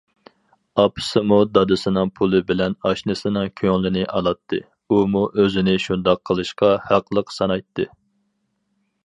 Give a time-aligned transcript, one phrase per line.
[0.83, 4.61] ئاپىسىمۇ دادىسىنىڭ پۇلى بىلەن ئاشنىسىنىڭ كۆڭلىنى ئالاتتى،
[4.97, 7.89] ئۇمۇ ئۆزىنى شۇنداق قىلىشقا ھەقلىق سانايتتى.